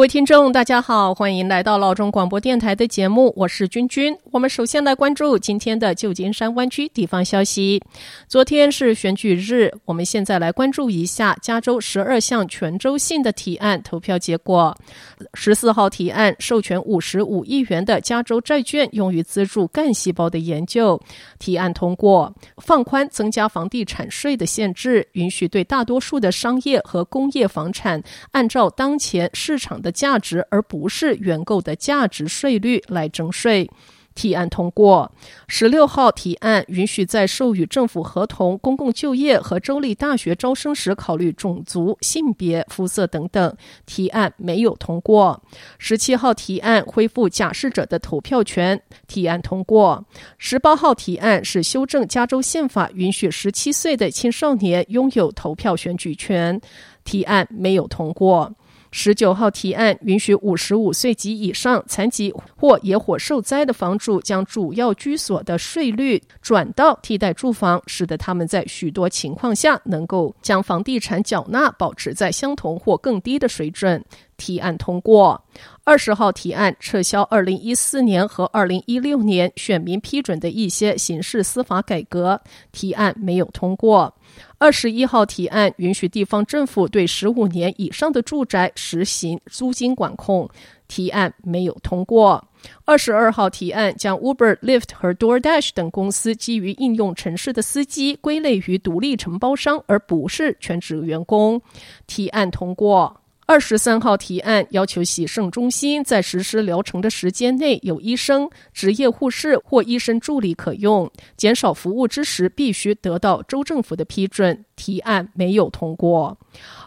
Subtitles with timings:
[0.00, 4.16] 各位听众，大家好，欢迎来到老中广播电台的节目，我是君君。
[4.32, 7.82] 我们首先来关注今天的旧金山湾区地方消息。
[8.26, 14.74] 昨天是选举日，我们现在来关注一下加州十二项全州性的提案投票结果。
[15.34, 20.98] 十四号提案授权五十五亿元的加州债券用于资助干细胞的研究，
[21.38, 33.70] 提案通过，放宽增加房地产税的限制，允许对大多数的商业和工业房产按照当前市场的价值，而不是原购的价值税率来征税。
[34.12, 35.10] 提案通过。
[35.46, 43.56] 十六号提案允许在授予政府合同、公共就业和州立大学招生时考虑种族、性别、肤色等等。
[43.86, 45.40] 提案没有通过。
[45.78, 48.82] 十七号提案恢复假释者的投票权。
[49.06, 50.04] 提案通过。
[50.36, 56.60] 十八号提案是修正加州宪法，允许十七岁的青少年拥有投票选举权。
[57.04, 58.52] 提案没有通过。
[58.90, 74.04] 十九号提案允许五十五岁及以上残疾或野火受灾的房主将主要居所的税率转到替代住房，使得他们在许多情况下能够将房地产缴纳保持在相同或更低的水准。
[74.36, 75.44] 提案通过。
[75.84, 82.40] 二十号提案撤销二零一四年和二零一六年选民批准的一些刑事司法改革。
[82.72, 84.14] 提案没有通过。
[84.60, 90.46] 二十一号提案允许地方政府对十五年以上的住宅实行租金管控，
[90.86, 92.46] 提案没有通过。
[92.84, 101.62] 二十二号提案将 Uber、Lyft 和 DoorDash 等公司基于应用城市的司机归类于独立承包商，而不是全职员工，
[102.06, 103.22] 提案通过。
[103.50, 114.64] 二十三号提案要求洗肾中心在实施疗程的时间内有医生、职业护士或医生助理可用，减少服务之时必须得到州政府的批准。
[114.76, 116.38] 提案没有通过。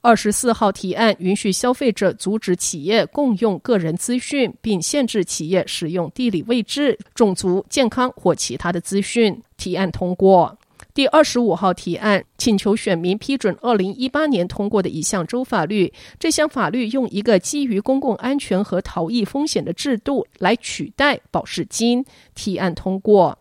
[0.00, 9.40] 二十四号提案允许消费者阻止企业共用个人资讯，并限制企业使用地理位置、种族、健康或其他的资讯。
[9.56, 10.57] 提案通过。
[10.98, 15.92] 第二十五号提案请求选民批准二零一八年通过的一项州法律。
[16.18, 22.04] 这项法律用一个基于公共安全和逃逸风险的制度来取代保释金。
[22.34, 23.38] 提案通过。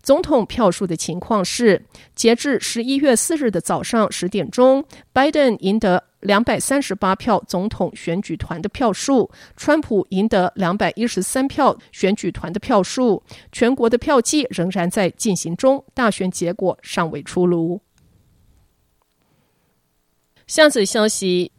[0.00, 13.22] 总统票数的情况是，截至十一月四日的早上十点钟，拜登赢得两百三十八票总统选举团的票数，川普赢得两百一十三票选举团的票数。
[13.52, 17.80] 全国的票计仍然在进行中，大选结果尚未出炉。
[20.46, 21.52] 下次消息。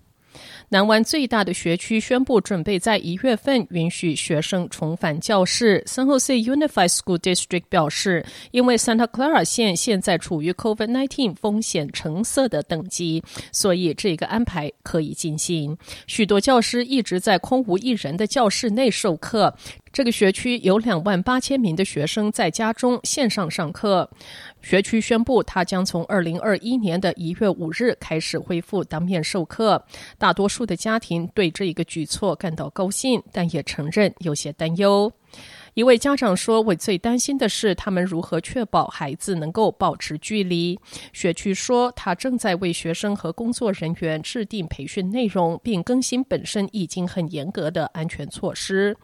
[0.74, 5.84] 南湾最大的学区宣布，准备在一月份允许学生重返教室。
[5.86, 15.78] San Jose Unified School District 表示，因为 Santa Clara 县现在处于 COVID-19 风险橙色的等级，所以这个安排可以进行。
[16.08, 19.56] 许多教师一直在空无一人的教室内授课。
[19.94, 24.10] 这个学区有两万八千名的学生在家中线上上课。
[24.64, 29.86] 学区宣布，他将从二零二一年的一月五日开始恢复当面授课。
[30.18, 35.12] 大多数的家庭对这一个举措感到高兴，但也承认有些担忧。
[35.74, 40.80] 一位家长说：“我最担心的是他们如何确保孩子能够保持距离。”
[41.14, 48.96] 学区说，他正在为学生和工作人员制定培训内容，并更新本身已经很严格的安全措施。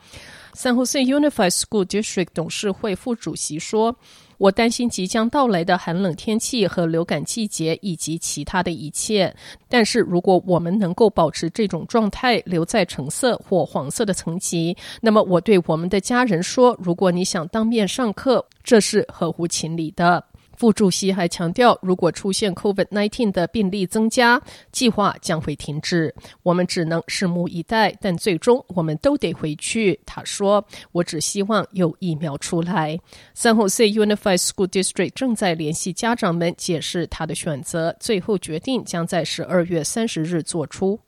[0.54, 3.96] San Jose Unified School District 董事会副主席说
[4.40, 9.32] ：“我担心即将到来的寒冷天气和流感季节以及其他的一切。
[9.68, 20.24] 但是如果我们能够保持这种状态，留在橙色或黄色的层级，那么我对我们的家人说：如果你想当面上课，这是合乎情理的。”
[20.60, 24.42] 副主席还强调，如果出现 COVID-19 的病例增加，
[24.74, 26.14] 计划将会停止。
[26.44, 29.98] 我们只能拭目以待，但最终我们都得回去。
[30.06, 30.62] 他说
[30.92, 33.00] ：“我只希望有疫苗出来。”
[33.34, 41.00] San Jose Unified School District 正在联系家长们解释他的选择，最后决定将在十二月三十日做出。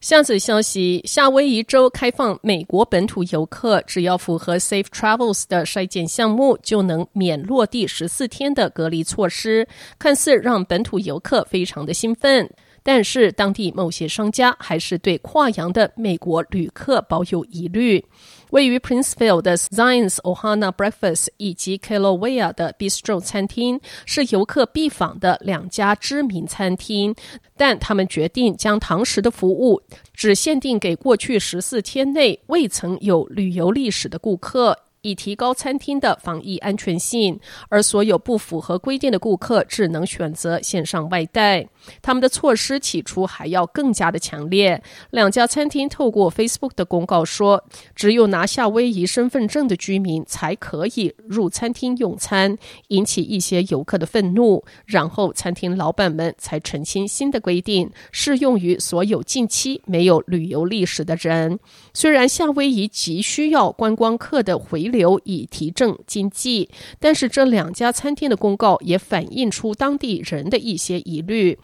[0.00, 9.68] 下次消息：夏威夷州开放美国本土游客，只要符合 Safe Travels 的筛检项目，就能免落地十四天的隔离措施。
[9.98, 12.50] 看似让本土游客非常的兴奋，
[12.82, 18.02] 但是当地某些商家还是对跨洋的美国旅客保有疑虑。
[18.50, 27.14] 位于 Princeville 的 Zion's Ohana Breakfast 以及 Kilauea 的 Bistro 餐厅是游客必访的两家知名餐厅，
[27.56, 29.82] 但他们决定将堂食的服务
[30.12, 34.76] 只限定给过去十四天内未曾有旅游历史的顾客。
[35.02, 37.38] 以提高餐厅的防疫安全性，
[37.68, 41.66] 而所有不符合规定的顾客只能选择线上外带。
[42.02, 44.82] 他们的措施起初还要更加的强烈。
[45.10, 47.64] 两家餐厅透过 Facebook 的公告说，
[47.94, 52.56] 只有拿夏威夷身份证的居民才可以入餐厅用餐，
[52.88, 54.62] 引起一些游客的愤怒。
[54.84, 61.58] 然后餐厅老板们才澄清新的规定适用于所有近期没有旅游历史的人。
[61.94, 71.58] 虽然夏威夷急需要观光客的回流以提振经济，但是这两家餐厅的公告也反映出当地人的一些疑虑。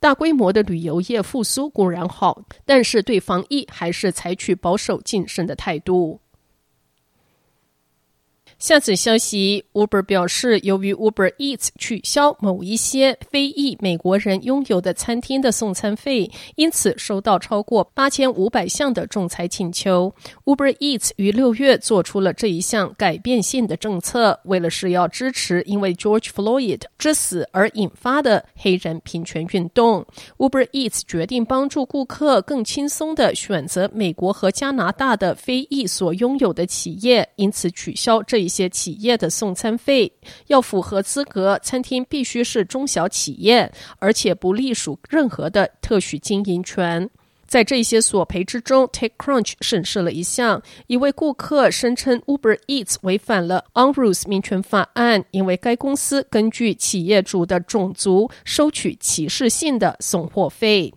[0.00, 6.20] 大规模的旅游业复苏固然好，但是对防疫还是采取保守谨慎的态度。
[8.58, 20.12] 下次消息，Uber 表示，由于 Uber Eats 取消某一些非裔美国人拥有的餐厅的送餐费，因此收到超过八千五百项的仲裁请求。
[20.44, 30.04] Uber Eats 于六月做出了这一项改变性的政策，为了是要支持因为 George Floyd 之死而引发的黑人平权运动。
[30.36, 38.47] Uber Eats 决定帮助顾客更轻松地选择美国和加拿大的非裔所拥有的企业，因此取消这一。
[38.48, 40.10] 一些企业的送餐费
[40.46, 47.10] 要符合资格，餐厅必须是中小企业，而且不隶属任何的特许经营权。
[47.46, 60.94] 在这些索赔之中，TechCrunch 审视了一项，一位顾客声称 Uber Eats 违反了 UNRUH's 民权法案，因为该公司根据企业主的种族收取歧视性的送货费。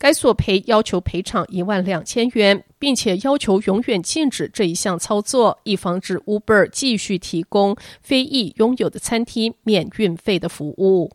[0.00, 11.10] 该索赔要求赔偿一万两千元，并且要求永远禁止这一项操作，以防止 Uber 继续提供非裔拥有的餐厅免运费的服务。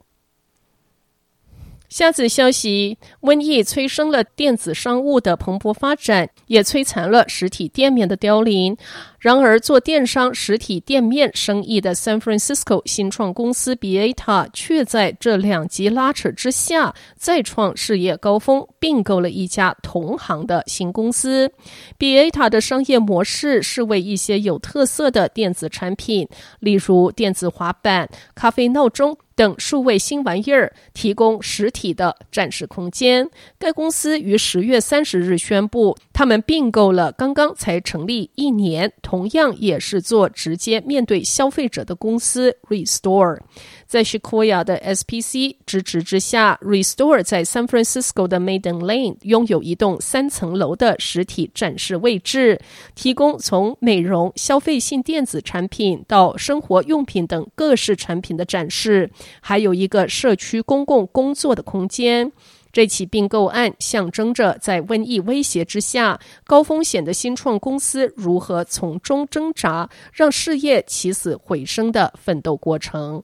[1.90, 8.78] 下子消息：瘟疫催生了电子商务的蓬勃发展，也摧残了实体店面的凋零。
[9.26, 21.52] 然而，做电商实体店面生意的 San Francisco 新创公司 Beta 却在这两极拉扯之下再创事业高峰，并购了一家同行的新公司。
[21.98, 26.30] Beta 的商业模式是为一些有特色的电子产品，
[26.60, 29.18] 例如电子滑板、咖啡闹钟。
[29.38, 33.30] 等数位新玩意儿提供实体的展示空间。
[33.60, 43.42] 该公司于十月三十日宣布，他们并购了刚刚才成立一年，同样也是做直接面对消费者的公司 Restore。
[43.86, 52.62] 在 Sequoia 的 SPC 支持之下，Restore 在 San Francisco 的 Maiden Lane 拥有一栋三层楼的实体展示位置，
[52.96, 62.32] 提供从美容、消费性电子产品到生活用品等各式产品的展示，还有一个社区公共工作的空间。
[62.76, 73.24] 这起并购案象征着在瘟疫威胁之下，高风险的新创公司如何从中挣扎，让事业起死回生的奋斗过程。